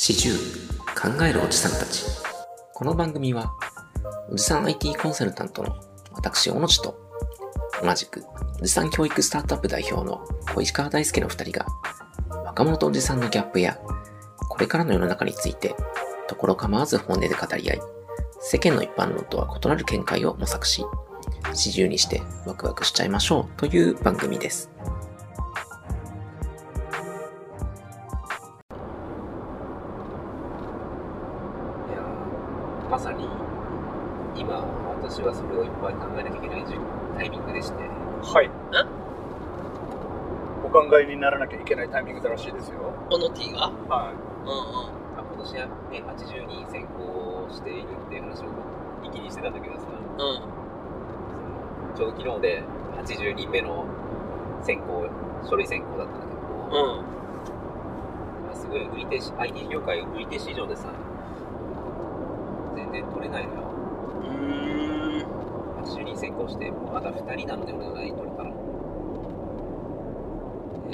[0.00, 0.30] 四十
[0.94, 2.04] 考えるおじさんたち
[2.72, 3.52] この番組は
[4.30, 5.74] おじさん IT コンサルタントの
[6.12, 6.96] 私小野地と
[7.82, 8.22] 同じく
[8.60, 10.24] おじさん教育スタートアップ代表の
[10.54, 11.66] 小石川大輔の二人が
[12.30, 13.76] 若者とおじさんのギャップや
[14.48, 15.74] これからの世の中について
[16.28, 17.80] ところ構わず本音で語り合い
[18.40, 20.84] 世間の一般論とは異なる見解を模索し
[21.52, 24.70] 四十にしてワクワクしちゃいましょうという番組です。
[32.90, 33.28] まさに
[34.34, 34.64] 今
[35.02, 36.64] 私はそれをいっぱい考えなきゃいけない
[37.16, 38.50] タイミングでしてはい。
[40.64, 42.92] お考えにならなきゃいけないタイミングらしいですよ。
[43.08, 43.70] この T が？
[43.88, 44.12] は
[44.44, 44.52] うんう
[44.84, 45.18] ん。
[45.18, 48.46] あ今年は、ね、80人先行しているっていう話を
[49.02, 50.34] 一気にしてたんだけどさう
[51.94, 51.96] ん。
[51.96, 52.62] ちょうど昨日で
[52.98, 53.86] 80人目の
[54.62, 55.06] 選考
[55.48, 57.04] 書類選考だったんだけど、うん。
[58.46, 60.92] まあすごい売り手し IT 業界売り手市場でさ
[62.92, 63.60] 全然取れないのよ
[64.22, 65.26] うーん。
[65.84, 68.52] 80人先行してまだ2人なので俺のライン取れたの。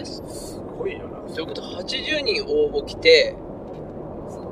[0.04, 1.20] すごいよな。
[1.28, 3.36] そういうこと、80人応募来て、
[4.28, 4.42] そう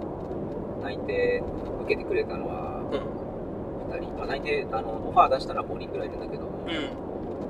[0.83, 1.43] 内定
[1.85, 3.93] 受けてくれたのはうん。
[3.93, 6.51] 2人、まあ、内定あのオファー出したら5人ぐらいいるんだけど、うん。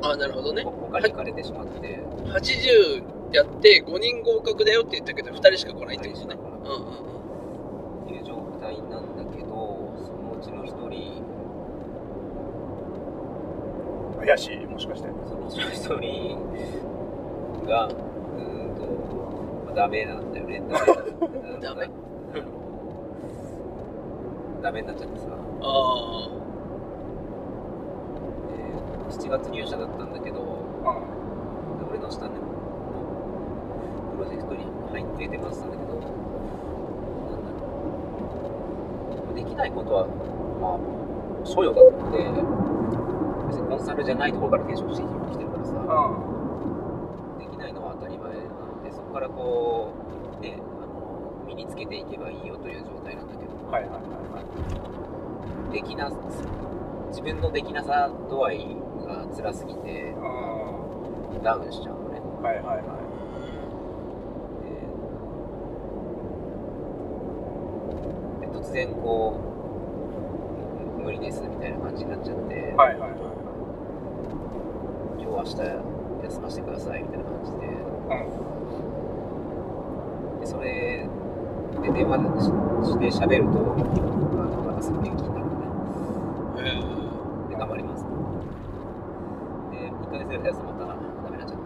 [0.05, 0.65] あ、なるほどね。
[0.65, 6.37] 他に行かれてしまって、80やって5人合格だよって言ったけど、2人しか来ないってことね。
[6.65, 7.13] うんうん
[8.05, 9.49] っていう状態なんだけど
[10.05, 11.23] そのうちの1人
[14.27, 15.09] 怪しい、もしかして。
[15.27, 18.83] そのうちの1人がうーんと、
[19.67, 20.63] まあ、ダメなんだよね。
[20.71, 20.91] ダメ。
[21.61, 21.91] ダメ。
[22.35, 22.43] あの
[24.63, 25.27] ダメになっちゃってさ。
[25.27, 25.33] うん。
[25.63, 26.29] あ
[28.49, 28.55] で
[29.13, 30.43] 7月入社だったんだけどう
[31.91, 32.31] 俺の下の
[34.17, 36.01] プロジェクトに入って出ますんだけど
[39.35, 40.07] できないことは
[40.61, 40.79] ま
[41.43, 42.72] あ所与だって
[43.53, 45.77] 別にコンサルじゃないところから転職してきてるからさん。
[47.39, 49.93] できないのは当たり前なのでそこからこ
[50.41, 54.01] うねあの身につけていけばいいよという状態なんだけどはいはいはい
[54.33, 54.41] は
[55.71, 55.73] い。
[55.73, 56.11] できな
[57.09, 62.23] 自分のできなさ度合いが辛すぎてうダウンしちゃうのねん。
[62.43, 62.97] はいはいは
[68.41, 69.37] でで突然こ
[70.99, 72.59] う無理ですみたいな感じになっちゃって、い。
[72.77, 73.42] はいはいは今
[75.43, 75.69] 日明日
[76.25, 77.69] 休ませてくださいみたいな感じでい。
[77.69, 78.15] う
[80.37, 80.41] ん。
[80.41, 81.07] でそれ
[81.83, 82.25] で電話で
[83.11, 83.79] 喋るとあ
[84.47, 87.51] のまたすぐ元気になるのねあ。
[87.51, 88.05] で頑張ります
[89.73, 91.63] で1ヶ月ぐらい休まったらダメになっちゃって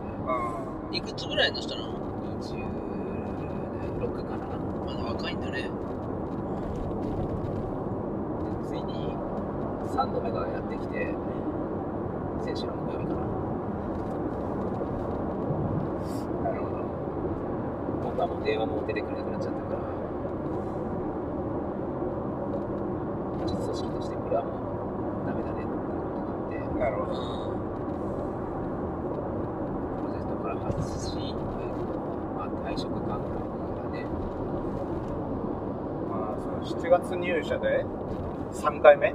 [0.88, 0.94] うん。
[0.94, 1.93] いくつぐらいの人なの
[2.41, 4.47] ？26かな
[4.87, 5.62] まだ若いんだね。
[5.62, 5.69] で
[8.69, 9.16] ついに
[9.91, 11.15] 3度目がやってきて
[12.44, 13.21] 先週の木曜日かな
[16.50, 16.72] なるほど。
[18.04, 19.81] 今度はもう電話も出てくれなくなっちゃったから
[23.47, 24.55] ちょっと組織としてこれはも
[25.25, 25.83] うダメだねっていうこ
[26.23, 27.19] とになってなるほど。
[27.19, 27.59] うん。
[29.99, 31.99] プロジェクトから外し、えーと
[32.39, 33.34] まあ、退職勧告
[33.83, 34.07] がね
[36.07, 37.84] まあ、その7月入社で
[38.55, 39.13] 3回目？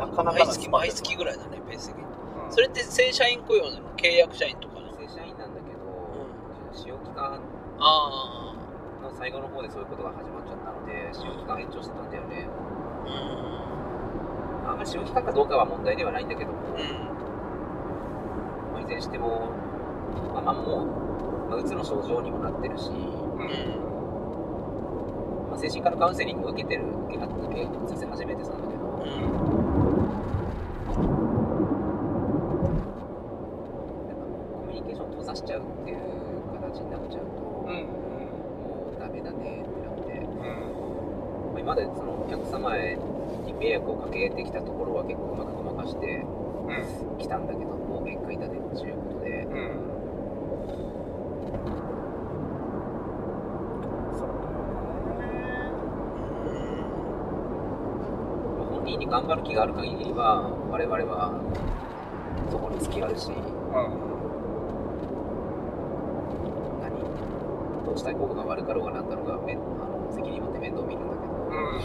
[0.00, 2.04] なかなかな毎月毎月ぐらいだね、ペース的に。
[2.04, 2.10] うん
[2.50, 3.90] それって正社員雇用なの？
[3.96, 4.92] 契約社員とかなの？
[4.96, 6.26] 正社員なんだけど、
[6.72, 7.09] 使用期
[7.80, 12.46] 間あの最後の方でそういうことが始まっちゃったので使用期間延長してたんだよね
[13.06, 14.70] あ。
[14.70, 16.80] あんまり使用期間かどうかは問題ではないんだけども、うん。
[16.80, 16.86] うん。
[18.72, 19.50] まあいずれにしても、
[20.34, 20.86] まあ、まあもう、
[21.50, 22.96] まあ、うつの症状にもなってるし、うん。
[25.50, 29.10] まあ、精神科のカウンセリングを受けてる受け受けさせ始めてたんだけどうん。
[34.60, 35.98] コミュニケーションを閉ざしちゃうっていう
[36.54, 37.59] 形になっちゃうと、うん。
[37.70, 40.38] もうダメだねってなって、うん。
[41.52, 42.96] まあ今までそのお客様へ
[43.46, 47.18] に迷惑をかけてきたところは結構うまくごまかしてうん。
[47.18, 49.46] きたんだけどもう限界だねっていうことで
[58.70, 61.40] 本人に頑張る気がある限りは我々は
[62.50, 63.34] そこに付き合うしうん。
[66.80, 66.94] 何
[67.90, 71.80] どうしたい方が悪かろうがなんだろうがめんあの責任持って面倒見るんだけどうん。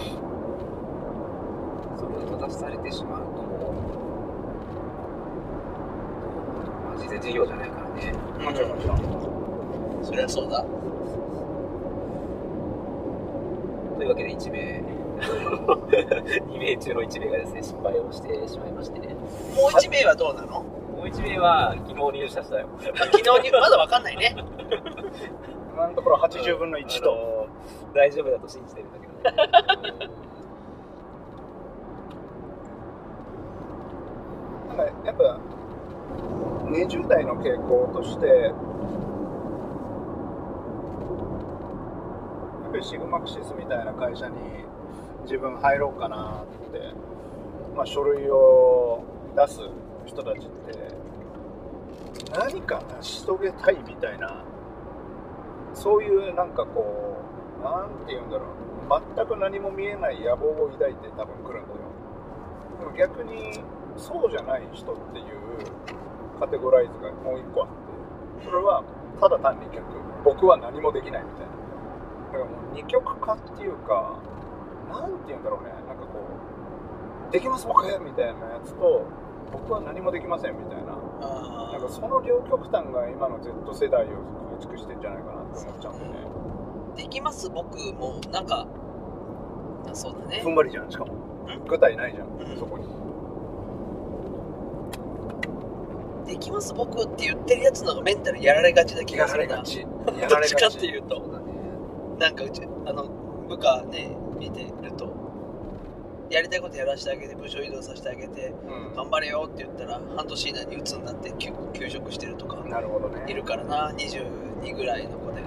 [1.97, 3.73] それを閉ざされてしまうともう、
[6.85, 8.99] まあ、事前事業じゃないからねもちろんもちろん。
[10.05, 10.63] そりゃそうだ。
[13.97, 14.83] というわけで1名
[16.53, 20.61] 2名中の1名がですね失敗をしてしまいましてねもう1名はどうなの？
[20.61, 22.67] もう1名は昨日入社したよ
[23.01, 24.35] あ昨日にまだわかんないね
[25.75, 29.13] 今のところ80分の1と、あの大丈夫だと信じてるんだけど。
[29.13, 29.25] ね
[34.69, 35.39] なんかやっぱ
[36.65, 38.53] 20代の傾向としてやっ
[42.71, 44.35] ぱりシグマクシスみたいな会社に
[45.23, 46.79] 自分入ろうかなって、
[47.75, 49.03] まあ、書類を
[49.35, 49.59] 出す
[50.05, 50.95] 人たちって
[52.33, 54.43] 何か成し遂げたいみたいな
[55.75, 57.17] そういうなんかこ
[57.61, 58.49] うなんて言うんだろう。
[59.15, 61.81] 全く何も見えない野望を抱いて多分来るんだよ。
[62.79, 63.59] でも逆に
[63.97, 65.25] そうじゃない人っていう
[66.39, 67.67] カテゴライズがもう一個あっ
[68.39, 68.83] てそれは
[69.19, 69.81] ただ単に逆
[70.23, 71.55] 僕は何もできないみたいな。
[72.33, 74.19] だからもう二極化っていうか
[74.93, 75.73] なんて言うんだろうね。
[75.87, 76.19] なんかこ
[77.29, 79.01] うできます僕みたいなやつと
[79.51, 80.84] 僕は何もできませんみたいな。
[81.21, 84.07] なんかその両極端が今の Z 世代を
[84.51, 86.11] 構築してんじゃないかなって思っちゃうんでね。
[86.95, 87.49] ーできます？
[87.49, 88.67] 僕もなんか
[89.89, 90.41] あそうだね。
[90.43, 91.13] ふんわりじゃんしかも。
[91.13, 91.17] ん。
[91.67, 92.57] 具体ないじゃんうん。
[92.57, 92.85] そこに。
[96.25, 96.73] できます？
[96.73, 99.61] 僕って言ってるやつの方がメンタルやられがちな気がするな。
[99.63, 99.79] ち。
[99.79, 99.87] や
[100.27, 101.39] どっちかってういうとね。
[102.19, 103.07] なんかうちあの
[103.47, 105.05] 部下ね見てると
[106.29, 108.95] やりたいことやらせてあげて部署移動させてあげてうん。
[108.95, 113.25] 頑張れよって言ったら半年以内に鬱になって休休職してるとかなるほどね。
[113.27, 115.41] いるからな22ぐらいの子で。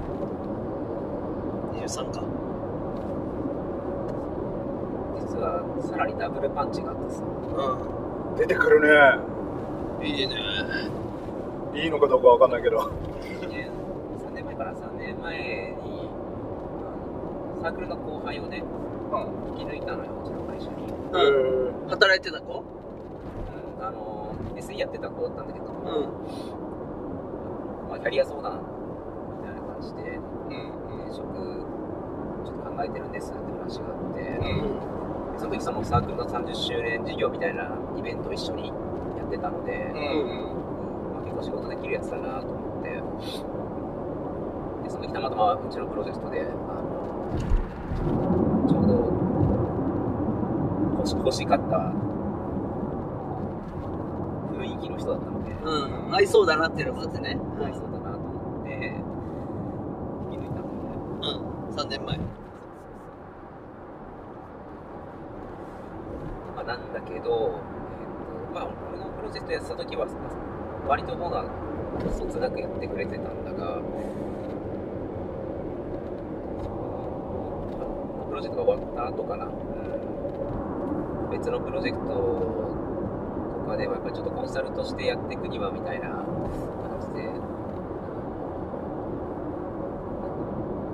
[1.84, 2.22] 23か。
[5.20, 7.22] 実はさらにダブルパンチがあってさ。
[7.22, 10.04] う出てくるね。
[10.04, 10.34] んいいね。
[11.74, 12.88] いいのかどうかわかんないけど。
[12.88, 13.68] ね。
[14.30, 16.08] 3年前から3年前に
[17.60, 18.62] サークルの後輩をね
[19.12, 19.16] う
[19.56, 19.58] ん。
[19.58, 20.47] 引き抜いたのようちの会社に、
[21.12, 21.20] うん。
[21.20, 21.22] へ
[21.90, 22.58] 働いてた子？
[22.58, 22.62] う
[23.80, 25.72] ん、あの SE やってた子だったんだけど、うん。
[27.88, 28.60] まあ、キャリア相談
[29.40, 30.22] みたいな感じでえうん。
[31.00, 31.22] 転職
[32.44, 34.24] ちょっと考えてるんですって話があって、う
[35.36, 35.38] ん。
[35.38, 38.74] その時そのサークルの30周年事業みたいなイベントを一緒にや
[39.24, 39.96] ってたので、うん。
[41.14, 42.88] まあ、結構仕事できるやつだなと思って。
[42.88, 43.02] で
[44.90, 46.50] その時たまたまうちのプロジェクトであの
[48.68, 49.07] ちょうど
[51.16, 51.76] 欲しかった
[54.58, 56.14] 雰囲気の人だったので、うん。
[56.14, 57.38] 合いそうだなっていうのがあってね。
[57.60, 58.72] 合いそうだなと思って
[60.32, 61.76] 引き抜いたので、うん。
[61.76, 62.18] 3年前。
[66.56, 67.60] まあ、なんだけど、えーと
[68.52, 70.06] まあ、俺のプロジェクトやってた時は
[70.88, 71.44] 割ともが
[72.18, 73.80] そつなくやってくれてたんだが
[78.28, 80.17] プロジェクトが終わった後かな、うん
[81.30, 87.28] 別のプロジェクトとかではやっぱりちょっとコンサルとしてやっていくにはみたいな形で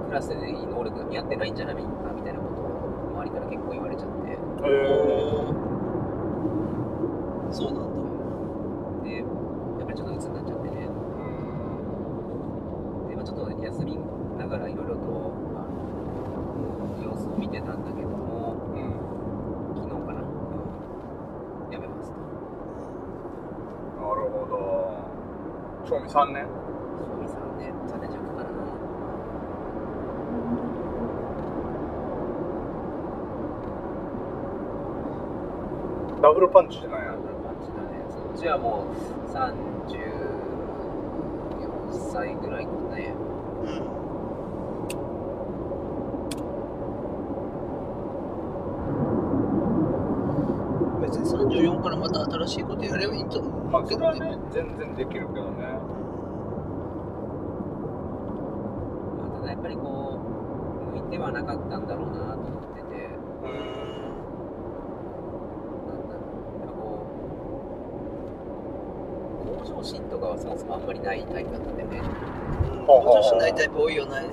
[0.06, 1.80] クラスで能力が見合ってないんじゃないか
[2.14, 4.14] みたいなことを周りから結構言われちゃって。
[4.30, 4.38] へ
[7.52, 10.80] そうなんだでやっぱりちょっと鬱になっちゃってね
[13.08, 13.98] で、まあ、ちょっと休み
[14.38, 18.94] ながらいろいろとあの様子を見てたんだけどもえうん
[19.76, 20.20] 昨日かな
[21.70, 22.16] やめますと
[24.00, 24.94] なるほど。
[25.88, 26.46] 賞味3年？
[26.98, 27.72] 賞味3年。
[27.88, 28.50] 3年弱かな。
[36.22, 37.02] ダブルパンチじゃない？
[37.04, 37.88] やダブルパンチだね。
[38.08, 38.90] そっちはもう
[39.30, 43.14] 34歳ぐらいかね
[43.64, 43.66] う
[51.00, 51.24] ん別に
[51.66, 53.64] 34からまた新しいことやればいいと思う。
[53.70, 55.62] まあけどねそれはね全然できるけどね。
[59.16, 60.20] まあただやっぱりこ
[60.92, 62.84] う向いてはなかったんだろうなと思ってて。
[62.84, 63.50] うん
[65.88, 66.82] なんだろうやっぱこ
[69.40, 72.02] う向上心とかはそもそもあんまりないタイプだったんだよね。
[72.86, 74.26] 向上心ないタイプ多いよねそうそ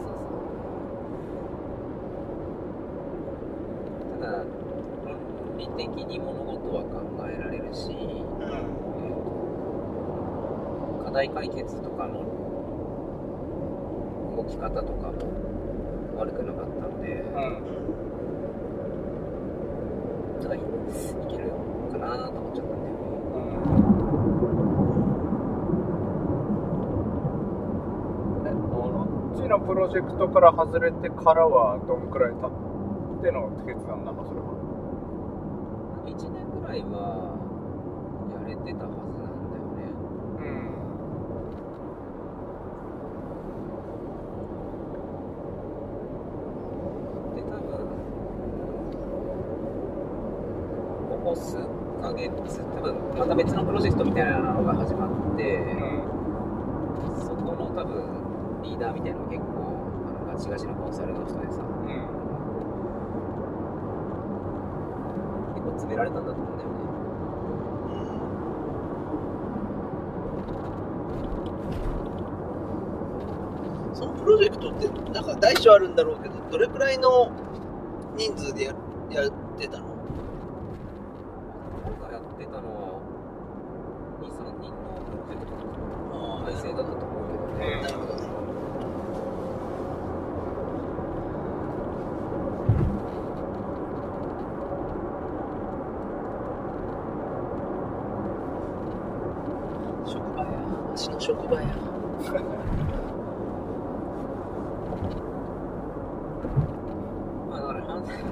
[4.17, 6.99] うただ論理的に物事は考
[7.29, 12.23] えられるし、うんえーと課題解決とかの
[14.37, 15.17] 動き方とかも
[16.17, 17.61] 悪くなかったので、うん。
[20.41, 20.61] ただいい
[21.29, 21.51] ける
[21.91, 23.01] かなと思っちゃったんだよね。
[29.33, 32.51] うちのプロジェクトから外れてからはどんくらい経っ
[33.21, 34.47] っての決断なのそれは。
[36.07, 37.37] 1年ぐらいは
[38.33, 39.85] やれてたはずなんだよね
[40.39, 40.81] うん
[47.35, 47.69] で多分
[51.07, 51.57] ここ数
[52.01, 56.01] ヶ月多分また別のプロジェクトみたいなのが始まって、うん。
[57.21, 59.61] そこの多分リーダーみたいなのが結構
[60.07, 61.87] あのガチガチのコンサルの人でさうん。
[65.53, 66.75] 結構詰められたんだと思うんだよね。
[73.93, 77.31] そのプロジェクトってなんか大小あるんだろうけどどれくらいの
[78.17, 78.73] 人数でや
[79.11, 79.85] やってたの
[81.85, 83.11] 僕がやってたのは
[84.21, 84.27] 23
[84.59, 85.53] 人のプロジェクト
[86.11, 88.21] あの体制だったと思うけどね、なるほどね
[100.05, 100.49] 職場や
[101.01, 101.65] 私の職場や。
[107.49, 108.11] まあだから反省。
[108.21, 108.29] その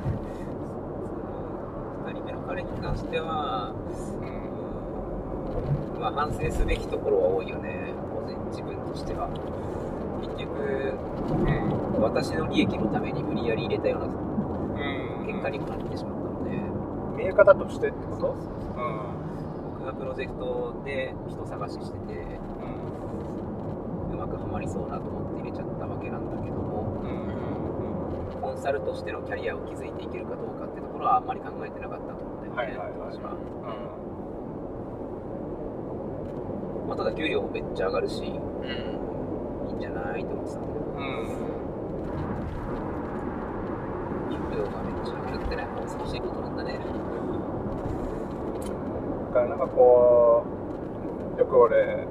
[2.05, 3.71] 2人目の彼に関しては、
[4.21, 7.91] うんまあ、反省すべきところは多いよね。
[8.13, 9.29] 個人自分としては。
[10.21, 10.93] 結局、
[11.97, 14.09] うん、私の利益のために無理やり入れたようなう
[15.23, 15.25] ん。
[15.25, 16.51] 結果にもなってしまったので、
[17.17, 18.27] 見え方としてってこと？
[18.27, 18.35] そう
[18.75, 18.88] 僕
[19.89, 22.61] がプロジェクトで人探ししててう
[24.13, 24.13] ん。
[24.13, 28.41] うまくはまりそうなと思って入れちゃったわけなんだけどもうん。
[28.41, 32.93] コンサルとしてのキャリアを築いていけるかどうかってところはあんまり考えてなかったと思うんだよね、はいはいはい。
[32.93, 33.35] 当時は、う
[36.87, 40.85] まあ、ただ給料もめっちゃ上がるしいいうんんじゃないと思ってたんだけど。
[40.85, 41.25] んうん。
[44.29, 46.73] 給料がめっちゃ上がるってね恐ろしいことなんだね。
[46.73, 47.08] だ
[49.39, 50.43] からなんかこ
[51.37, 52.05] うよく俺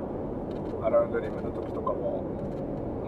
[0.82, 2.24] アラウンドリームの時とかも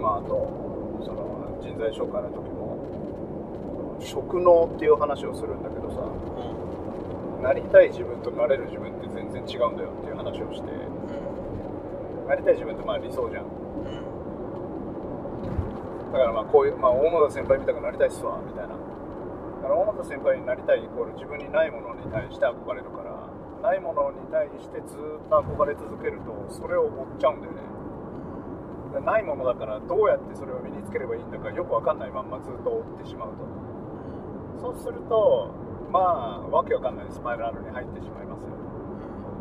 [0.01, 6.05] まああとその人材紹介の時も職能っていう話をするんだけどさ
[7.43, 10.69] なりたい自分となれる自分って全然違うんだよっていう話をして
[12.29, 13.45] なりたい自分ってまあ理想じゃん。
[16.13, 18.75] だからまあこういう、まあ、大野田先輩みたくなりたいっすわみたいな。
[18.75, 23.10] だから大野田先輩になりたいイコール自分にないものに対して憧れるから
[23.63, 27.61] ないものに対してずっと憧れ続けるとそれを追っちゃうんだよね。
[29.05, 33.47] ないものだからどうやってそれを身につければいいんだかよくわかんないまんまずっと追ってしまうと。
[34.61, 35.55] そうすると
[35.93, 38.51] まあわけわかんないスパイラルに入ってしまいますよ。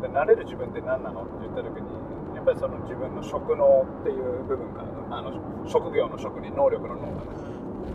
[0.02, 1.88] で慣れる自分って何なのって言った時に
[2.34, 5.32] やっぱりその自分の職能っていう部分があの
[5.66, 7.40] 職業の職に能力の能がね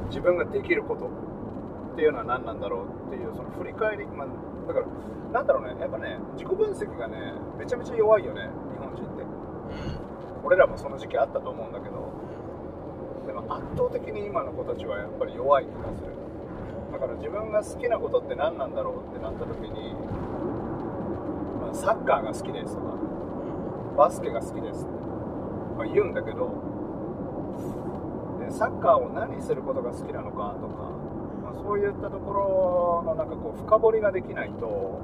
[0.09, 4.27] 自分ができることっていうのは何なんだろうっていうその振り返り、まあ、
[4.67, 4.85] だから
[5.33, 5.79] なんだろうね。
[5.79, 9.23] やっぱね自己分析がねめちゃめちゃ弱いよね日本人って。
[10.43, 12.13] 俺らもその時期あったと思うんだけど。
[13.25, 16.11] でも圧倒的に今の子たちはやっぱり弱い気がする。
[16.93, 19.95] だから自分が好きなことって何なんだろうってなった時に、
[21.59, 22.95] まあサッカーが好きですとか
[23.97, 24.85] バスケが好きです。
[24.85, 24.93] って、
[25.75, 26.53] まあ、言うんだけど
[28.39, 30.94] でサッカーを何することが好きなのかとか、まあ、
[31.65, 35.01] そういったところのなんかこう深掘りができないと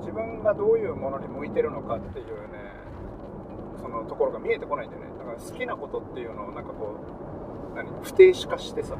[0.00, 2.32] 自分がどういうものに向いてるのかっていうね
[3.82, 5.08] そのところが見えてこないんだよね。
[5.18, 6.94] だから好きなことっていうのをなんかこ
[7.74, 7.88] う何？
[8.02, 8.96] 不定詞化してさ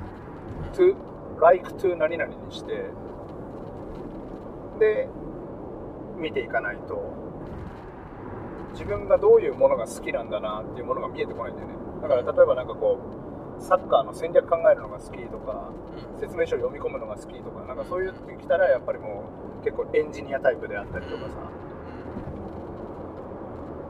[0.73, 0.97] to
[1.40, 2.90] like to 何々にして
[4.80, 5.09] で
[6.18, 7.00] 見ていかないと
[8.73, 11.75] 自分がどういうものが好きなんだなっていうものが見えてこないんだよね。
[12.02, 13.24] だから例えばなんかこう
[13.64, 15.71] サッカーの戦略考えるのが好きとか
[16.21, 19.25] 説明書を読み込むのが好きとかなんかそういう時来たらやっぱりも
[19.62, 21.37] う結構エンジニアタイプであったりとかさ、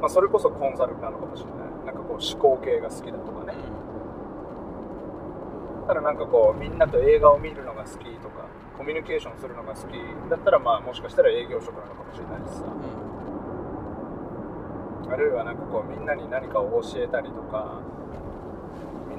[0.01, 1.87] まあ、それこそコンサルなのかもしれない。
[1.87, 3.55] なんかこう思考系が好きだとかね。
[5.89, 8.47] ただなんかこうみんなと映画を見るのが好きとか
[8.79, 9.99] コミュニケーションするのが好き。
[10.31, 12.65] だったらまあもしかしたら営業職なのかもしれないしさ。
[15.11, 17.81] あるいはなんかこうみんなに何かを教えたりとか
[18.34, 18.34] み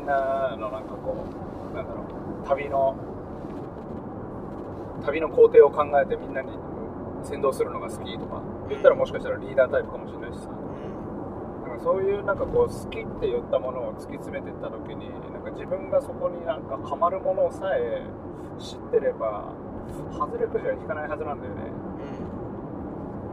[0.05, 1.25] んなのなんかこ
[1.73, 2.95] うなんだろう旅の
[5.03, 6.51] 旅の工程を考えてみんなに
[7.23, 10.49] 先導するのが好きとか言ったらもしかしたらリーダータイプかもしれないしさ。
[10.49, 18.05] なんかそういうなんかこう好きって言ったものを突き詰めていった時になんか自分がそこになんかハマるものさえ
[18.59, 19.51] 知ってれば
[20.13, 21.61] 外れくじは引かないはずなんだよね。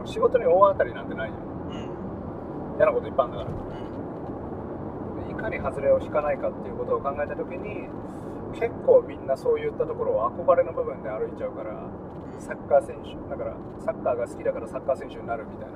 [0.05, 1.35] 仕事に大当たりなんてないよ
[2.75, 3.55] 嫌なこといっぱいあるんだから
[5.33, 7.89] いかに外れを引かないかっていうことを考えた時に
[8.53, 11.89] 結構みんなそういったところを憧れの部分で歩いちゃうから
[12.39, 15.73] サッカー選手だからサッカーが好きだからサッカー選手になるみたいな。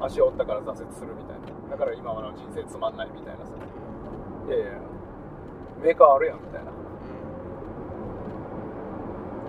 [0.00, 1.46] 足を折ったから挫折するみたいな。
[1.70, 3.52] だから今の人生つまんないみたいなさ。
[4.48, 4.66] いやいや
[5.80, 6.72] メーカーあるやんみたいな。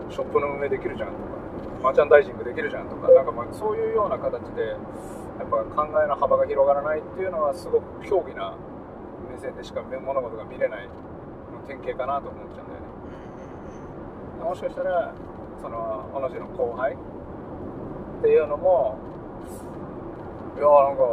[0.10, 1.20] ショップの運営できるじゃんとか。
[1.82, 3.10] マーチャンダイジングできるじゃんとか。
[3.10, 8.54] なんかまあそういうような形でやっぱ考えの幅が広がらないっていうのはすごく競技な
[9.36, 10.90] 目線でしか物事が見れない
[11.68, 12.88] 典型かなと思っちゃうんだよね
[14.44, 15.14] もしかしたら
[15.62, 18.98] その同じの後輩っていうのも
[20.56, 21.04] いやなんか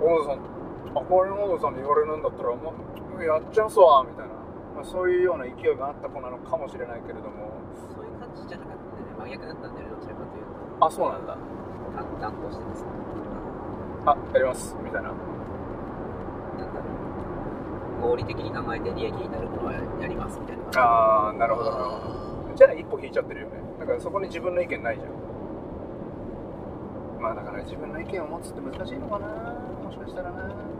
[0.00, 0.42] 小野さん
[0.90, 2.74] 憧れの小野さんに言われるんだったらも
[3.16, 4.34] うやっちゃうすわみたいな、
[4.74, 7.52] まあ、そういうような勢いがあった子なのかもしれないけれども
[7.94, 10.48] そういう感じじゃなかったね、真逆だったんだよね、どちらかという
[10.80, 10.86] と。
[10.86, 11.36] あそうなんだ
[11.94, 12.88] 淡々としてですね。
[14.06, 17.09] あやりますみたいななんだろう。
[18.00, 20.62] 合理的に考えて利益になるものはやりますみたいな。
[20.80, 21.90] ああなるほどなるほ
[22.50, 22.56] ど。
[22.56, 23.60] じゃあ一歩引いちゃってるよね。
[23.78, 25.10] だからそこに自分の意見ないじゃん。
[27.20, 29.26] まあだから自分の意見を持つって難しいのかな。
[29.84, 30.79] もしかしたらな。